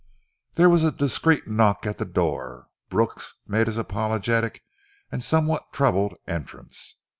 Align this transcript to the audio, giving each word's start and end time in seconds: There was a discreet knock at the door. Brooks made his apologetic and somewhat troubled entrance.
There 0.55 0.67
was 0.67 0.83
a 0.83 0.91
discreet 0.91 1.47
knock 1.47 1.85
at 1.85 1.99
the 1.99 2.05
door. 2.05 2.69
Brooks 2.89 3.35
made 3.45 3.67
his 3.67 3.77
apologetic 3.77 4.63
and 5.11 5.23
somewhat 5.23 5.71
troubled 5.73 6.15
entrance. 6.27 6.95